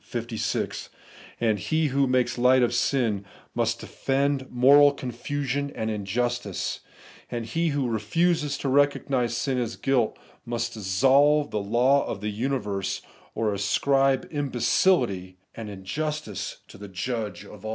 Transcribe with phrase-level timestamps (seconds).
[0.03, 0.89] 56);
[1.39, 6.79] and he who makes light of sin must defend ifcoral confusion and injustice;
[7.29, 13.03] he who refuses to recognise sin as guUt, must dissolve the law of the universe,
[13.35, 17.69] or ascribe imbecility and in justice to the Judge of aU.